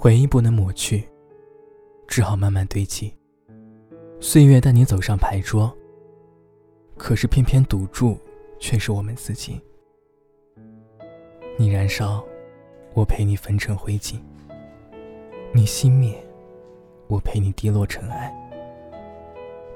[0.00, 1.02] 回忆不能抹去，
[2.06, 3.12] 只好慢慢堆积。
[4.20, 5.76] 岁月带你走上牌桌，
[6.96, 8.16] 可是偏偏赌注
[8.60, 9.60] 却是我们自己。
[11.58, 12.24] 你燃烧，
[12.94, 14.20] 我陪你焚成灰烬；
[15.52, 16.16] 你熄灭，
[17.08, 18.32] 我陪你跌落尘埃。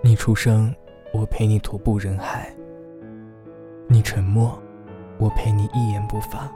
[0.03, 0.73] 你出生，
[1.13, 2.49] 我陪你徒步人海；
[3.89, 4.57] 你沉默，
[5.19, 6.49] 我陪你一言不发；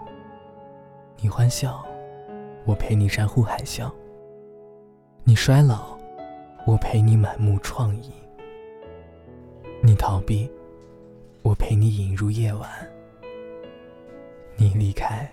[1.20, 1.84] 你欢笑。
[2.66, 3.88] 我陪你山呼海啸，
[5.22, 5.96] 你衰老，
[6.66, 8.10] 我陪你满目疮痍；
[9.80, 10.50] 你逃避，
[11.42, 12.68] 我陪你引入夜晚；
[14.56, 15.32] 你离开，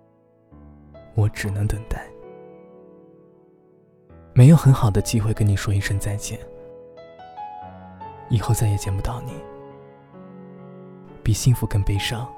[1.16, 2.06] 我只能等待。
[4.36, 6.40] 没有很好的机会跟你说一声再见，
[8.30, 9.32] 以后再也见不到你。
[11.24, 12.32] 比幸福更悲伤，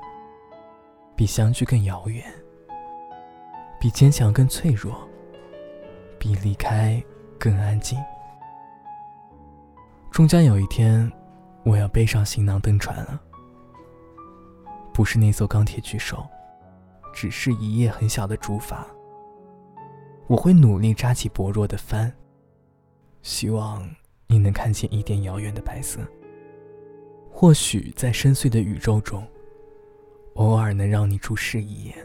[1.18, 2.24] 比相聚更遥远。
[3.86, 5.08] 比坚强更脆弱，
[6.18, 7.00] 比离开
[7.38, 7.96] 更安静。
[10.10, 11.08] 终将有一天，
[11.64, 13.22] 我要背上行囊登船了。
[14.92, 16.26] 不是那艘钢铁巨兽，
[17.14, 18.84] 只是一叶很小的竹筏。
[20.26, 22.12] 我会努力扎起薄弱的帆，
[23.22, 23.88] 希望
[24.26, 26.00] 你能看见一点遥远的白色。
[27.30, 29.24] 或许在深邃的宇宙中，
[30.38, 31.96] 偶尔能让你注视一眼。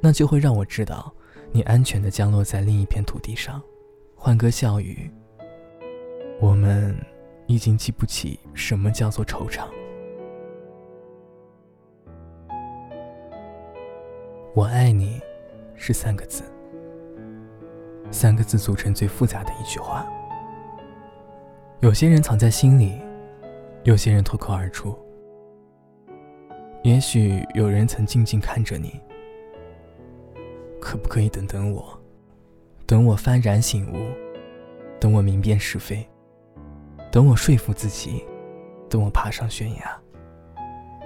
[0.00, 1.12] 那就会让我知道，
[1.52, 3.62] 你安全的降落在另一片土地上，
[4.16, 5.10] 欢歌笑语。
[6.40, 6.96] 我们
[7.46, 9.66] 已经记不起什么叫做惆怅。
[14.54, 15.20] 我爱你，
[15.74, 16.42] 是三个字。
[18.10, 20.06] 三个字组成最复杂的一句话。
[21.80, 23.00] 有些人藏在心里，
[23.84, 24.98] 有些人脱口而出。
[26.82, 28.98] 也许有人曾静静看着你。
[30.80, 31.96] 可不可以等等我？
[32.86, 34.10] 等我幡然醒悟，
[34.98, 36.04] 等我明辨是非，
[37.12, 38.24] 等我说服自己，
[38.88, 40.00] 等我爬上悬崖，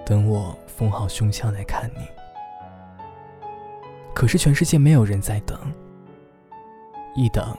[0.07, 2.07] 等我封好胸腔来看你。
[4.15, 5.59] 可是全世界没有人在等。
[7.15, 7.55] 一等，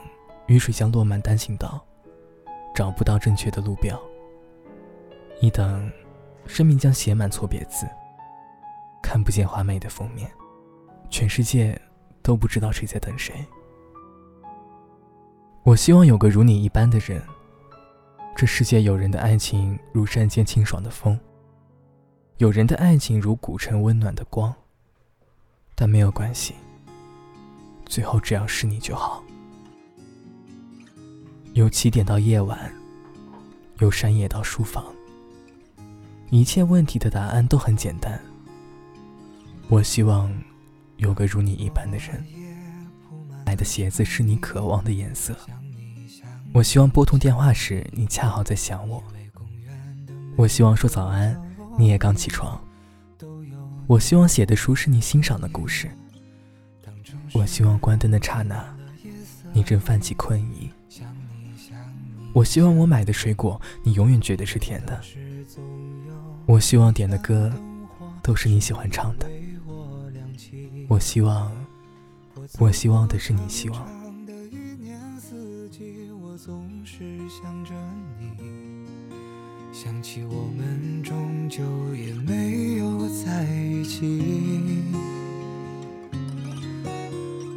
[0.47, 1.86] 雨水将落满单行道，
[2.74, 3.96] 找不到正确的路标；
[5.40, 5.92] 一等，
[6.47, 7.86] 生命将写满错别字，
[9.03, 10.28] 看不见华美的封面。
[11.12, 11.80] 全世界。
[12.25, 13.36] 都不知道谁在等谁。
[15.62, 17.22] 我希望有个如你一般的人。
[18.36, 21.18] 这世界有人的爱情如山间清爽的风，
[22.38, 24.52] 有人的爱情如古城温暖的光。
[25.75, 26.56] 但没有关系，
[27.85, 29.24] 最后只要是你就好。
[31.53, 32.74] 由起点到夜晚，
[33.81, 34.84] 由山野到书房，
[36.31, 38.19] 一切问题的答案都很简单。
[39.69, 40.34] 我希望。
[40.98, 42.24] 有个如你一般的人，
[43.46, 45.36] 买的鞋子是你渴望的颜色。
[46.54, 49.04] 我希望拨通电话时，你恰好在想我。
[50.38, 51.40] 我希望说早安，
[51.78, 52.60] 你也刚起床。
[53.88, 55.90] 我希望写的书是你欣赏的故事。
[57.34, 58.66] 我希望关灯的刹那，
[59.54, 60.72] 你正泛起困意。
[62.34, 65.00] 我希望我买的水果，你永远觉得是甜的。
[66.46, 67.52] 我希望点的歌，
[68.22, 69.30] 都是你喜欢唱的。
[70.88, 71.51] 我希望，
[72.59, 73.88] 我希望的是你希望。
[79.72, 81.63] 想起我们终究
[81.96, 84.22] 也没有在一起。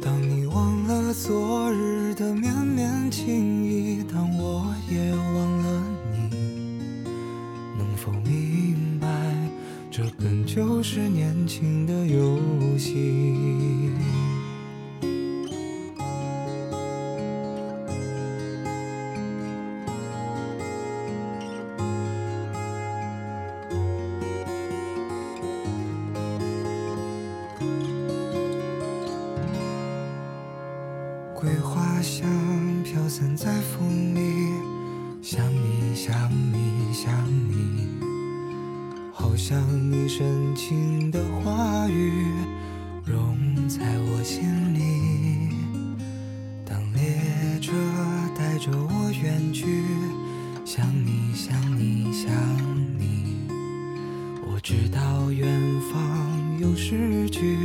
[0.01, 6.29] 当你忘了昨日的绵绵情意，当我也忘了你，
[7.77, 8.48] 能否明白，
[10.79, 12.39] 本就是年轻的游
[12.77, 13.91] 戏。
[31.35, 32.25] 桂花香
[32.85, 34.21] 飘散在风里，
[35.21, 37.11] 想你想你想
[37.49, 37.85] 你，
[39.29, 39.61] 好像
[39.91, 42.11] 你深情的话语
[43.05, 43.37] 融
[43.67, 44.41] 在我心
[44.73, 45.53] 里。
[46.65, 47.71] 当列车
[48.35, 49.83] 带着我远去，
[50.65, 52.33] 想你想你想
[52.97, 53.47] 你，
[54.51, 55.47] 我知道远
[55.93, 57.55] 方有诗句，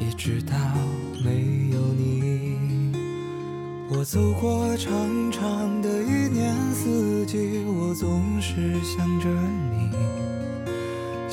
[0.00, 0.56] 也知道
[1.24, 2.92] 没有你。
[3.88, 4.92] 我走过长
[5.30, 9.96] 长的一年四季，我总是想着你，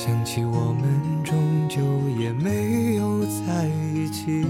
[0.06, 1.82] 想起我们终究
[2.16, 4.40] 也没有在一起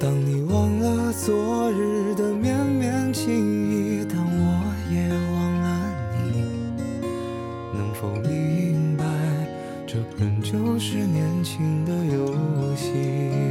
[0.00, 3.32] 当你忘了昨日的绵绵情
[3.70, 5.94] 意当我也忘了
[6.24, 6.42] 你
[7.72, 9.04] 能否明白
[9.86, 13.45] 这本就是年轻的游戏